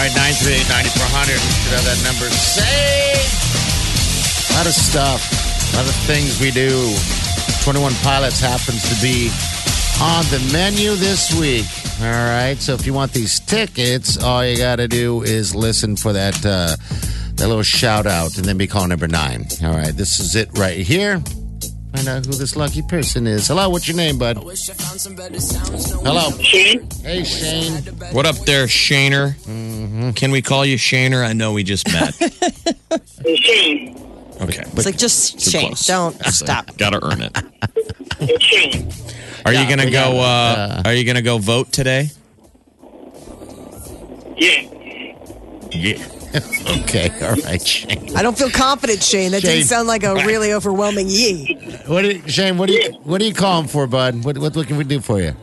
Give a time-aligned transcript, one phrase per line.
[0.00, 1.36] All right, 938 9400.
[1.36, 3.36] We should have that number saved.
[4.48, 5.20] A lot of stuff,
[5.74, 6.96] a lot of things we do.
[7.64, 9.28] 21 Pilots happens to be
[10.00, 11.66] on the menu this week.
[12.00, 15.96] All right, so if you want these tickets, all you got to do is listen
[15.96, 16.76] for that uh,
[17.34, 19.48] that little shout out and then be call number nine.
[19.62, 21.22] All right, this is it right here.
[21.94, 23.48] Find out who this lucky person is.
[23.48, 24.36] Hello, what's your name, bud?
[24.36, 26.30] Hello.
[26.40, 26.88] Shane?
[27.02, 27.72] Hey, Shane.
[28.12, 29.34] What up there, Shaner?
[30.14, 32.14] Can we call you Shane or I know we just met.
[33.24, 33.96] Shane.
[34.40, 34.62] Okay.
[34.66, 35.68] It's like just Shane.
[35.68, 35.86] close.
[35.86, 36.76] Don't stop.
[36.76, 37.36] Gotta earn it.
[38.20, 38.90] It's Shane.
[39.46, 40.12] Are you gonna go?
[40.12, 42.10] got Uh, are you gonna go vote today?
[44.36, 44.62] Yeah.
[45.72, 46.06] Yeah.
[46.82, 48.16] Okay, all right, Shane.
[48.16, 49.32] I don't feel confident, Shane.
[49.32, 49.56] That Shane.
[49.56, 51.56] didn't sound like a really overwhelming yee.
[51.86, 52.56] What, do you, Shane?
[52.56, 54.24] What do you what are you calling for, bud?
[54.24, 55.34] What, what what can we do for you?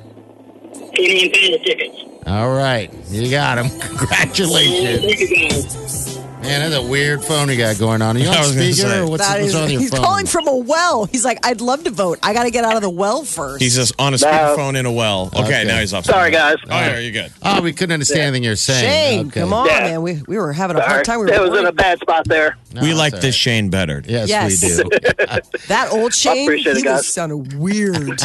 [0.96, 1.98] Canadian Panda tickets.
[2.28, 3.80] All right, you got him.
[3.98, 6.18] Congratulations, Thank you guys.
[6.42, 6.70] man.
[6.72, 8.18] That's a weird phone you got going on.
[8.18, 10.02] Are you on speaker or what's, That what's is, on your he's phone?
[10.02, 11.06] calling from a well.
[11.06, 12.20] He's like, I'd love to vote.
[12.22, 13.62] I got to get out of the well first.
[13.62, 14.28] He's just on a No.
[14.28, 15.28] speakerphone in a well.
[15.34, 15.64] Okay, Okay.
[15.66, 16.04] now he's off.
[16.04, 16.58] Sorry, guys.
[16.66, 17.32] Oh, yeah, you're good.
[17.44, 19.20] oh, we couldn't understand anything you're saying.
[19.22, 19.40] Shane, Okay.
[19.40, 19.80] come on, Yeah.
[19.80, 20.02] man.
[20.02, 20.92] We, we were having a Sorry.
[20.92, 21.20] hard time.
[21.22, 22.58] We It were was in a bad spot there.
[22.74, 23.36] No, we like all this.
[23.36, 24.04] Shane better.
[24.06, 24.62] Yes, Yes.
[24.62, 24.90] we do.
[25.70, 26.98] that old Shane, appreciate it, he guys.
[26.98, 28.20] was sounding weird.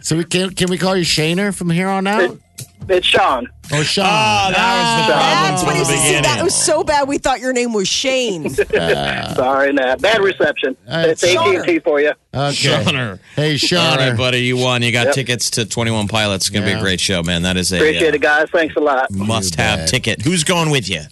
[0.00, 2.36] so we can can we call you Shaner from here on out?
[2.88, 3.48] It's Sean.
[3.72, 4.04] Oh, Sean.
[4.06, 6.06] Ah, that was the problem That's what he said.
[6.06, 6.22] Beginning.
[6.22, 7.08] that was so bad.
[7.08, 8.48] We thought your name was Shane.
[9.34, 9.96] Sorry, nah.
[9.96, 10.76] Bad reception.
[10.88, 12.10] Uh, it's AT&T for you.
[12.32, 12.52] okay.
[12.52, 13.18] Shauner.
[13.34, 13.80] Hey, Sean.
[13.80, 14.82] All right, buddy, you won.
[14.82, 15.14] You got Yep.
[15.14, 16.46] tickets to 21 Pilots.
[16.46, 17.42] It's gonna be a great show, man.
[17.42, 18.46] That is a Appreciate uh, it, guys.
[18.52, 19.10] Thanks a lot.
[19.10, 19.88] must-have bet.
[19.88, 20.22] ticket.
[20.22, 21.02] Who's going with you?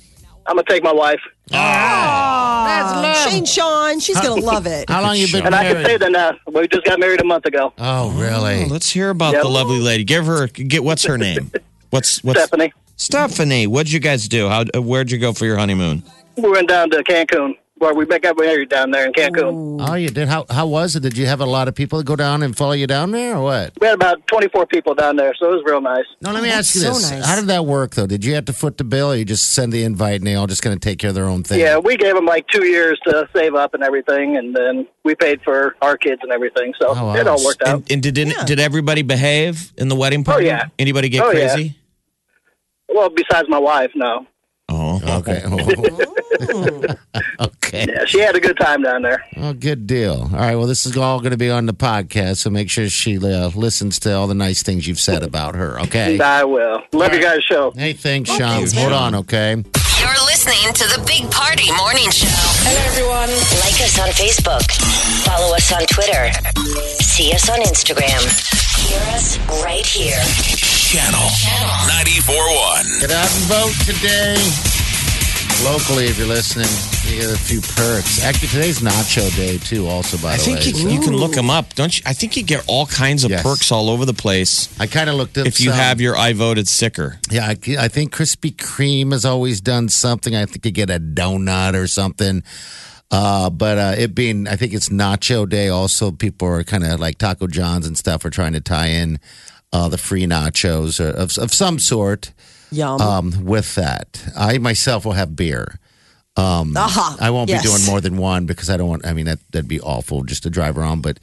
[0.47, 1.21] I'm going to take my wife.
[1.53, 4.88] Aw, Shane Sean, she's going to love it.
[4.88, 6.32] How long you been And I can say that now.
[6.53, 7.72] We just got married a month ago.
[7.78, 8.65] Oh, really?
[8.65, 9.43] Oh, let's hear about Yep.
[9.43, 10.05] the lovely lady.
[10.05, 11.50] Give her get what's her name?
[11.91, 12.72] What's what's Stephanie.
[12.97, 13.66] Stephanie?
[13.69, 14.49] What'd you guys do?
[14.49, 16.03] How uh, where'd you go for your honeymoon?
[16.34, 17.56] We went down to Cancun.
[17.77, 19.85] Where we got married down there in Cancun.
[19.87, 20.29] Oh, you did.
[20.29, 21.01] How how was it?
[21.01, 23.43] Did you have a lot of people go down and follow you down there, or
[23.43, 23.73] what?
[23.81, 26.05] We had about 24 people down there, so it was real nice.
[26.23, 27.27] No, let me That's ask you so this: nice.
[27.27, 28.07] How did that work, though?
[28.07, 30.37] Did you have to foot the bill, or you just send the invite and they
[30.37, 31.59] all just going to take care of their own thing?
[31.59, 35.17] Yeah, we gave them like two years to save up and everything, and then we
[35.17, 36.75] paid for our kids and everything.
[36.81, 37.17] So Oh, wow.
[37.17, 37.75] it all worked out.
[37.91, 40.45] And, and did did everybody behave in the wedding party?
[40.47, 40.67] Oh, yeah.
[40.79, 41.53] Anybody get Oh, yeah.
[41.53, 41.77] crazy?
[42.89, 44.27] Well, besides my wife, no.
[44.69, 45.43] Oh, Okay.
[45.47, 46.15] Oh.
[47.41, 47.87] okay.
[47.88, 49.25] Yeah, she had a good time down there.
[49.37, 50.22] Oh, good deal.
[50.32, 50.56] All right.
[50.56, 53.49] Well, this is all going to be on the podcast, so make sure she uh,
[53.55, 55.81] listens to all the nice things you've said about her.
[55.82, 56.19] Okay.
[56.21, 56.82] I will.
[56.93, 57.71] Love you guys' show.
[57.72, 58.66] Hey, thanks, Sean.
[58.75, 59.15] Hold on.
[59.16, 59.62] Okay.
[60.00, 62.27] You're listening to the Big Party Morning Show.
[62.28, 63.31] Hello, everyone.
[63.65, 64.65] Like us on Facebook.
[65.25, 66.31] Follow us on Twitter.
[67.03, 68.21] See us on Instagram.
[68.84, 70.21] Hear us right here.
[70.61, 71.26] Channel
[71.88, 73.00] 94.1.
[73.00, 74.74] Get out and vote today.
[75.62, 76.66] Locally, if you're listening,
[77.10, 78.22] you get a few perks.
[78.22, 79.87] Actually, today's Nacho Day too.
[79.87, 82.03] Also, by I the think way, you, So you can look them up, don't you?
[82.06, 83.42] I think you get all kinds of Yes.
[83.42, 85.78] perks all over the place I kind of looked up if you some.
[85.78, 87.19] have your I voted sticker.
[87.31, 90.34] Yeah, I, I think Krispy Kreme has always done something.
[90.37, 92.43] I think you get a donut or something.
[93.11, 95.69] Uh, but uh, it being, I think it's Nacho Day.
[95.69, 99.19] Also, people are kind of like Taco John's and stuff are trying to tie in
[99.73, 102.32] uh, the free nachos or of, of some sort
[102.70, 103.00] Yum.
[103.00, 104.22] um, with that.
[104.37, 105.78] I myself will have beer.
[106.37, 107.16] Aha.
[107.20, 107.62] I won't Yes.
[107.62, 109.06] be doing more than one because I don't want.
[109.06, 111.02] I mean, that that'd be awful just to drive around.
[111.02, 111.19] But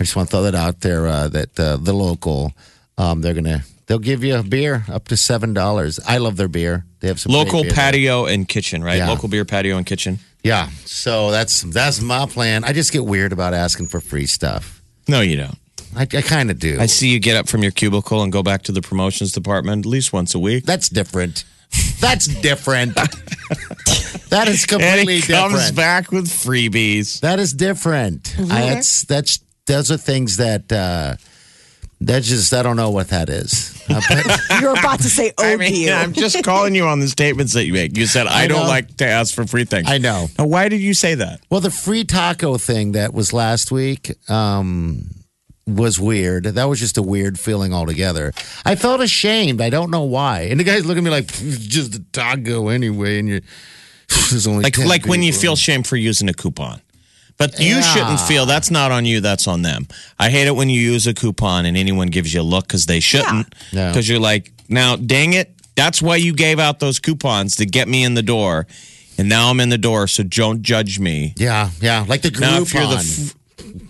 [0.00, 2.52] I just want to throw that out there uh, that uh, the local,
[2.96, 6.00] um, they're gonna they'll give you a beer up to seven dollars.
[6.06, 6.84] I love their beer.
[7.00, 7.76] They have some great Local beer there.
[7.76, 8.96] patio and kitchen, right?
[8.98, 9.08] Yeah.
[9.10, 10.18] Local beer patio and kitchen.
[10.42, 12.64] Yeah, so that's that's my plan.
[12.64, 14.80] I just get weird about asking for free stuff.
[15.08, 15.58] No, you don't.
[15.96, 16.78] I, I kind of do.
[16.80, 19.86] I see you get up from your cubicle and go back to the promotions department
[19.86, 20.64] at least once a week.
[20.64, 21.44] That's different.
[22.00, 22.98] That's different.
[24.30, 25.76] That is and completely he comes different.
[25.76, 27.20] back with freebies.
[27.20, 28.34] That is different.
[28.36, 31.14] I, that's that's those are things that uh,
[32.00, 33.70] that just I don't know what that is.
[33.86, 35.94] Uh, but- You're about to say, oh, I mean, dear.
[35.94, 37.96] I'm just calling you on the statements that you make.
[37.98, 38.66] You said I, I don't know.
[38.66, 39.88] like to ask for free things.
[39.90, 40.28] I know.
[40.38, 41.40] Now, why did you say that?
[41.50, 45.04] well, the free taco thing that was last week um,
[45.66, 46.44] was weird.
[46.44, 48.32] That was just a weird feeling altogether.
[48.64, 49.60] I felt ashamed.
[49.60, 50.42] I don't know why.
[50.42, 53.40] And the guys look at me like just a taco anyway, and you're
[54.30, 56.80] there's only Like 10 like when you feel shame for using a coupon.
[57.36, 57.80] But you Yeah.
[57.80, 59.88] shouldn't feel that's not on you, that's on them.
[60.18, 62.86] I hate it when you use a coupon and anyone gives you a look because
[62.86, 63.52] they shouldn't.
[63.72, 63.88] Yeah.
[63.88, 67.88] Because you're like, now, dang it, that's why you gave out those coupons to get
[67.88, 68.66] me in the door.
[69.18, 71.34] And now I'm in the door, so don't judge me.
[71.36, 73.34] Yeah, yeah, like the Now, if you're the.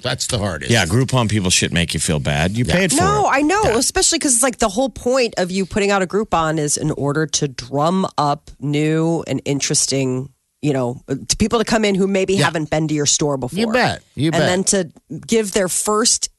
[0.02, 0.70] That's the hardest.
[0.70, 2.52] Yeah, Groupon people should make you feel bad.
[2.52, 3.32] You paid for No, it.
[3.34, 6.58] I know, especially because it's like the whole point of you putting out a Groupon
[6.58, 10.32] is in order to drum up new and interesting,
[10.62, 13.58] you know, to people to come in who maybe haven't been to your store before.
[13.58, 14.02] You bet.
[14.14, 14.40] You bet.
[14.40, 16.30] and then to give their first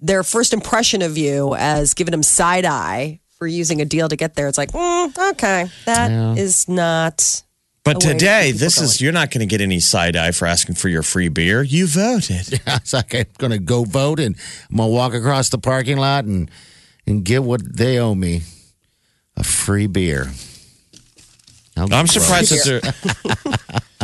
[0.00, 4.16] their first impression of you as giving them side eye for using a deal to
[4.16, 4.46] get there.
[4.48, 7.42] It's like, mm, okay, that is not.
[7.84, 10.76] But to today, this is, you're not going to get any side eye for asking
[10.76, 11.62] for your free beer.
[11.62, 12.60] You voted.
[12.66, 14.36] It's like I'm gonna go vote and
[14.70, 16.50] I'm gonna walk across the parking lot and
[17.06, 18.42] and get what they owe me.
[19.36, 20.30] A free beer.
[21.76, 23.32] How I'm surprised that there.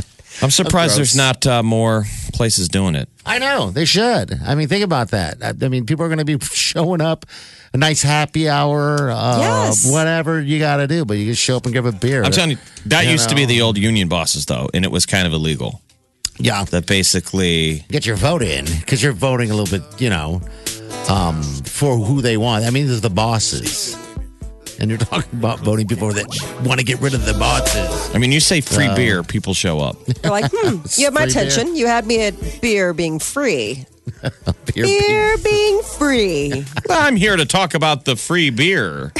[0.42, 3.08] I'm surprised there's not uh, more places doing it.
[3.26, 4.40] I know they should.
[4.44, 5.42] I mean, think about that.
[5.42, 7.26] I, I mean, people are going to be showing up.
[7.74, 9.90] A nice happy hour, uh, Yes.
[9.92, 12.22] whatever you got to do, but you just show up and give a beer.
[12.24, 14.90] I'm telling you, that You used to be the old union bosses, though, and it
[14.90, 15.82] was kind of illegal.
[16.38, 20.40] yeah, That basically, get your vote in because you're voting a little bit, you know,
[21.08, 22.64] um, for who they want.
[22.64, 23.96] I mean, there's the bosses,
[24.80, 26.26] and you're talking about voting people that
[26.64, 28.14] want to get rid of the bosses.
[28.14, 29.96] I mean, you say free beer, people show up.
[30.22, 31.42] You're like, hmm, you have my Free beer.
[31.48, 31.76] attention.
[31.76, 33.84] You had me at beer being free.
[34.74, 36.64] Beer, Beer being free.
[36.90, 39.12] I'm here to talk about the free beer.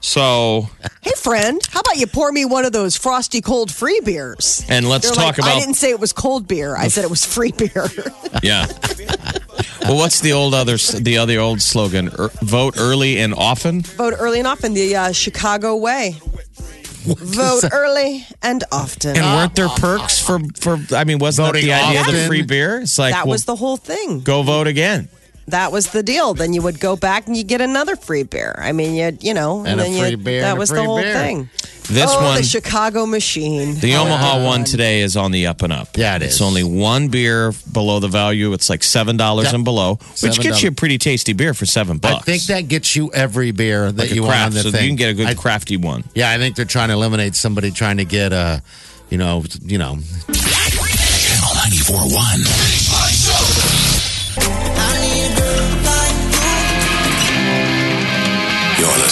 [0.00, 0.68] So,
[1.02, 4.64] Hey, friend, how about you pour me one of those frosty cold free beers?
[4.68, 6.76] and let's They're talk like, I didn't say it was cold beer.
[6.76, 7.88] I said it was free beer.
[8.42, 8.66] yeah.
[9.82, 12.10] Well, what's the old other the other old slogan?
[12.18, 13.82] Er, vote early and often.
[13.82, 16.20] Vote early and often, the uh, Chicago way.
[17.06, 19.16] Vote early and often.
[19.16, 20.78] And weren't there perks for for?
[20.94, 22.26] I mean, wasn't that Voting the idea of the often.
[22.28, 22.80] free beer?
[22.80, 24.20] It's like that well, was the whole thing.
[24.20, 25.08] go vote again.
[25.48, 26.34] That was the deal.
[26.34, 28.56] Then you would go back and you get another free beer.
[28.58, 30.70] I mean, you you know, And a then free you, beer That and a was
[30.70, 31.14] the free whole beer.
[31.14, 31.50] thing.
[31.88, 33.78] This oh, one, the Chicago machine.
[33.78, 34.44] the Oh, Omaha God.
[34.44, 35.96] one today is on the up and up.
[35.96, 38.52] Yeah, it It's only one beer below the value.
[38.52, 40.62] It's like seven dollars and below, which gets $7.
[40.64, 42.16] you a pretty tasty beer for seven bucks.
[42.16, 44.70] I think that gets you every beer that like a you want on the so
[44.72, 44.82] thing.
[44.82, 46.02] you can get a good I- crafty one.
[46.14, 48.62] yeah, I think they're trying to eliminate somebody trying to get a,
[49.10, 52.95] you know, you know, Channel 94.1.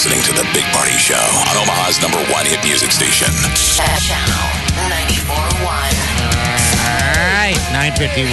[0.04, 1.16] listening to The Big Party Show
[1.48, 3.24] on Omaha's number one hit music station.
[3.56, 5.64] Channel 94.1.
[5.64, 8.28] All right, 951.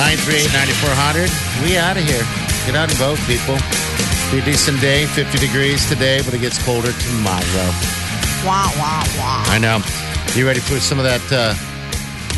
[0.00, 1.28] 938 9400.
[1.60, 2.24] We out of here.
[2.64, 3.60] Get out and vote, people.
[4.32, 5.04] Be a decent day.
[5.04, 7.68] 50 degrees today, but it gets colder tomorrow.
[8.40, 9.44] Wah, wah, wah.
[9.52, 9.84] I know.
[10.32, 11.52] You ready for some of that uh,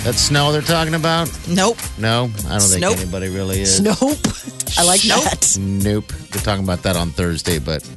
[0.04, 1.30] that snow they're talking about?
[1.48, 1.76] Nope.
[1.98, 2.98] No, I don't think Nope.
[2.98, 3.80] anybody really is.
[3.80, 3.96] Nope.
[4.78, 5.24] I like Nope.
[5.24, 5.56] that.
[5.60, 6.06] Nope.
[6.30, 7.88] They're talking about that on Thursday, but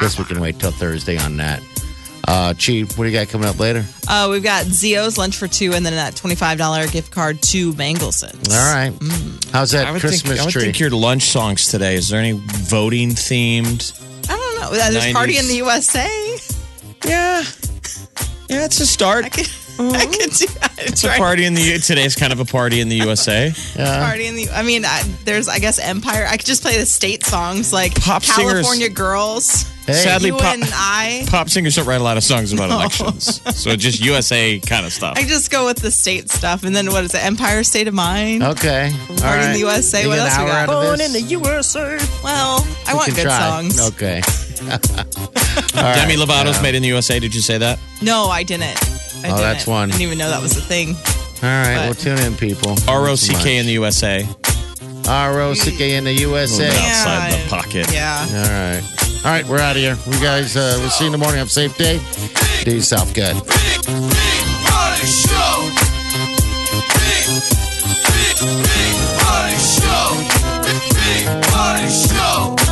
[0.00, 1.60] guess we can wait till Thursday on that.
[2.28, 3.84] Uh, Chief, what do you got coming up later?
[4.08, 7.72] Uh, we've got Zio's lunch for two, and then that twenty-five dollar gift card to
[7.74, 8.48] Mangelsen's.
[8.54, 8.92] All right.
[9.52, 10.62] How's that I would Christmas think, I would tree?
[10.62, 11.96] think your lunch songs today.
[11.96, 14.00] Is there any voting themed?
[14.30, 14.68] I don't know.
[14.80, 16.06] Uh, There's party in the USA.
[17.04, 17.42] Yeah,
[18.48, 19.24] yeah, it's a start.
[19.24, 19.94] I could, Mm-hmm.
[19.96, 20.72] I could do that.
[20.78, 23.52] It's a party in the today's kind of a party in the USA.
[23.76, 24.50] Party in the.
[24.50, 26.26] I mean, I, there's I guess Empire.
[26.28, 29.64] I could just play the state songs like Pop singers- California Girls.
[29.86, 29.94] Hey.
[29.94, 31.24] Sadly, you pop, and I.
[31.28, 34.92] pop singers don't write a lot of songs about elections, so just USA kind of
[34.92, 35.18] stuff.
[35.18, 37.24] I just go with the state stuff, and then what is it?
[37.24, 38.44] Empire State of Mind.
[38.44, 38.92] Okay.
[39.10, 40.02] All Party in the USA.
[40.02, 40.68] You What get else an we hour got?
[40.68, 41.06] out of Born this?
[41.16, 41.98] in the USA.
[42.22, 43.38] Well, I We want can good try.
[43.40, 43.80] songs.
[43.88, 44.20] Okay.
[45.72, 47.18] Demi Lovato's made in the USA.
[47.18, 47.80] Did you say that?
[48.00, 48.78] No, I didn't.
[49.24, 49.88] I Oh, that's one.
[49.88, 50.88] I didn't even know that was a thing.
[50.96, 51.74] All right.
[51.76, 52.76] But- Well, tune in, people.
[52.88, 54.26] R O C K in the USA.
[55.08, 56.64] R O C K in the USA.
[56.68, 57.92] Little bit outside the pocket.
[57.92, 58.26] Yeah.
[58.28, 58.82] All right.
[59.24, 59.46] All right.
[59.46, 59.96] We're out of here.
[60.06, 61.38] We guys, uh, we'll see you in the morning.
[61.38, 62.00] Have a safe day.
[62.64, 63.34] Do yourself good.
[63.34, 65.68] Big, big party show.
[66.70, 67.26] Big, big,
[68.40, 70.14] big party show.
[70.62, 72.71] Big, big party show.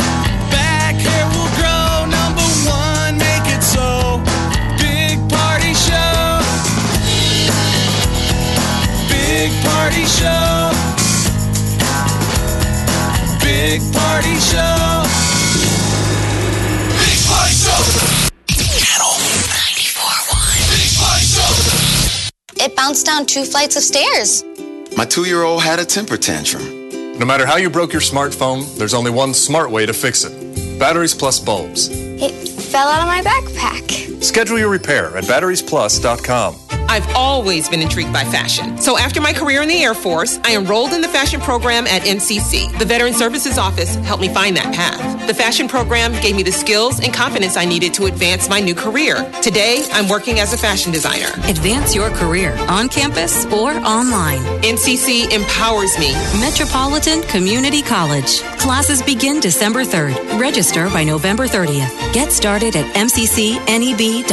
[22.91, 24.43] bounced down two flights of stairs.
[24.97, 26.89] My two year old had a temper tantrum.
[27.17, 30.51] No matter how you broke your smartphone, there's only one smart way to fix it
[30.77, 31.87] batteries plus bulbs.
[31.91, 34.21] It fell out of my backpack.
[34.21, 36.57] Schedule your repair at batteriesplus.com.
[36.89, 38.77] I've always been intrigued by fashion.
[38.77, 42.01] So after my career in the Air Force, I enrolled in the fashion program at
[42.01, 42.77] MCC.
[42.77, 45.20] The Veteran Services Office helped me find that path.
[45.31, 48.75] The fashion program gave me the skills and confidence I needed to advance my new
[48.75, 49.31] career.
[49.41, 51.29] Today, I'm working as a fashion designer.
[51.45, 54.39] Advance your career on campus or online.
[54.61, 56.11] MCC empowers me.
[56.41, 58.41] Metropolitan Community College.
[58.59, 60.37] Classes begin December 3rd.
[60.37, 62.13] Register by November 30th.
[62.13, 64.27] Get started at mccneb.edu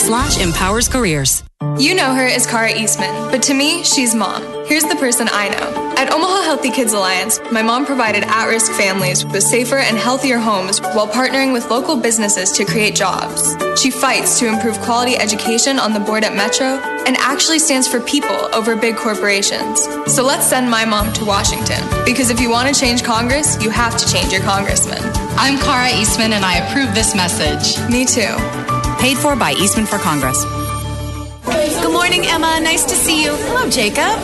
[0.00, 1.44] slash empowers careers.
[1.78, 4.59] You know her as Cara Eastman, but to me, she's mom.
[4.70, 5.94] Here's the person I know.
[5.96, 10.38] At Omaha Healthy Kids Alliance, my mom provided at risk families with safer and healthier
[10.38, 13.56] homes while partnering with local businesses to create jobs.
[13.82, 17.98] She fights to improve quality education on the board at Metro and actually stands for
[17.98, 19.82] people over big corporations.
[20.06, 23.70] So let's send my mom to Washington, because if you want to change Congress, you
[23.70, 25.02] have to change your congressman.
[25.34, 27.76] I'm Cara Eastman, and I approve this message.
[27.90, 28.36] Me too.
[29.00, 30.44] Paid for by Eastman for Congress.
[31.90, 32.60] Good morning, Emma.
[32.60, 33.34] Nice to see you.
[33.34, 34.16] Hello, Jacob.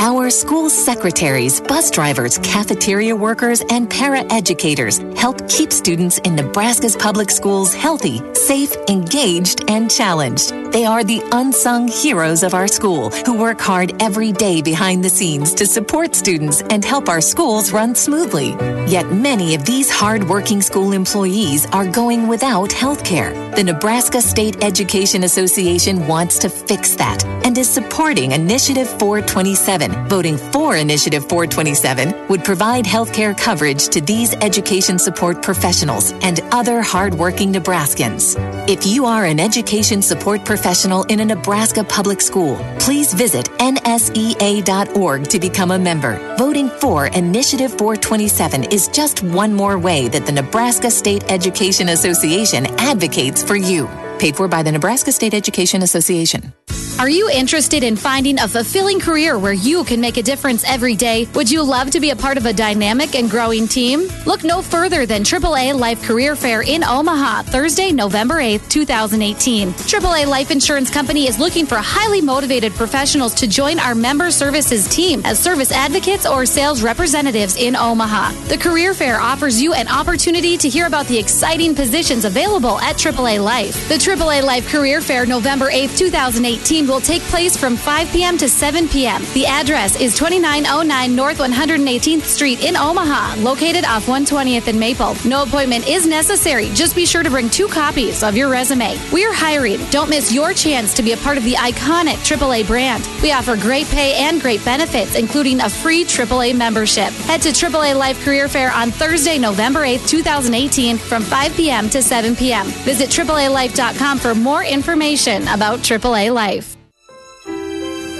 [0.00, 7.30] Our school secretaries, bus drivers, cafeteria workers, and para-educators help keep students in Nebraska's public
[7.30, 10.50] schools healthy, safe, engaged, and challenged.
[10.72, 15.08] They are the unsung heroes of our school who work hard every day behind the
[15.08, 18.56] scenes to support students and help our schools run smoothly.
[18.90, 23.32] Yet many of these hard-working school employees are going without health care.
[23.54, 27.03] The Nebraska State Education Association wants to fix that
[27.44, 30.08] and is supporting Initiative 427.
[30.08, 36.40] Voting for Initiative 427 would provide health care coverage to these education support professionals and
[36.52, 38.36] other hardworking Nebraskans.
[38.68, 45.24] If you are an education support professional in a Nebraska public school, please visit nsea.org
[45.28, 46.36] to become a member.
[46.36, 52.66] Voting for Initiative 427 is just one more way that the Nebraska State Education Association
[52.78, 53.88] advocates for you.
[54.18, 56.52] Paid for by the Nebraska State Education Association.
[56.96, 60.94] Are you interested in finding a fulfilling career where you can make a difference every
[60.94, 61.26] day?
[61.34, 64.06] Would you love to be a part of a dynamic and growing team?
[64.26, 69.70] Look no further than AAA Life Career Fair in Omaha, Thursday, November 8th, 2018.
[69.72, 74.88] AAA Life Insurance Company is looking for highly motivated professionals to join our member services
[74.88, 78.30] team as service advocates or sales representatives in Omaha.
[78.46, 82.96] The Career Fair offers you an opportunity to hear about the exciting positions available at
[82.96, 83.88] AAA Life.
[83.88, 88.36] The AAA Life Career Fair, November 8th, 2018, will take place from 5 p.m.
[88.38, 89.22] to 7 p.m.
[89.34, 95.16] The address is 2909 North 118th Street in Omaha, located off 120th and Maple.
[95.24, 96.70] No appointment is necessary.
[96.74, 98.98] Just be sure to bring two copies of your resume.
[99.12, 99.78] We are hiring.
[99.90, 103.08] Don't miss your chance to be a part of the iconic AAA brand.
[103.22, 107.10] We offer great pay and great benefits, including a free AAA membership.
[107.28, 111.88] Head to AAA Life Career Fair on Thursday, November 8th, 2018, from 5 p.m.
[111.90, 112.66] to 7 p.m.
[112.84, 116.73] Visit AAALife.com for more information about AAA Life.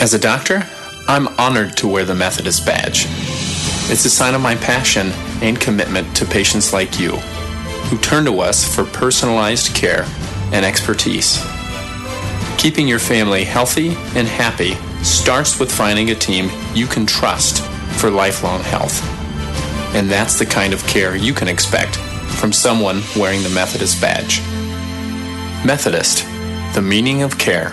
[0.05, 0.67] As a doctor,
[1.09, 3.07] I'm honored to wear the Methodist badge.
[3.91, 7.13] It's a sign of my passion and commitment to patients like you,
[7.89, 10.05] who turn to us for personalized care
[10.53, 11.43] and expertise.
[12.59, 17.63] Keeping your family healthy and happy starts with finding a team you can trust
[17.99, 19.03] for lifelong health.
[19.95, 21.97] And that's the kind of care you can expect
[22.37, 24.43] from someone wearing the Methodist badge.
[25.65, 26.27] Methodist,
[26.75, 27.73] the meaning of care.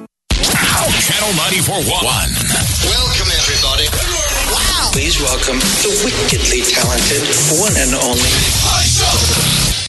[1.21, 2.89] Channel 94.1.
[2.89, 3.85] Welcome, everybody.
[4.49, 4.89] Wow.
[4.91, 7.21] Please welcome the wickedly talented
[7.61, 8.80] one and only.